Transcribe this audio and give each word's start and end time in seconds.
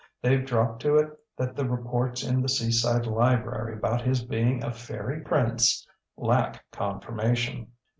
TheyŌĆÖve 0.23 0.45
dropped 0.47 0.81
to 0.81 0.95
it 0.95 1.11
that 1.37 1.55
the 1.55 1.69
reports 1.69 2.23
in 2.23 2.41
the 2.41 2.49
Seaside 2.49 3.05
Library 3.05 3.73
about 3.75 4.01
his 4.01 4.23
being 4.23 4.63
a 4.63 4.71
fairy 4.73 5.19
prince 5.21 5.87
lack 6.17 6.65
confirmation. 6.71 7.67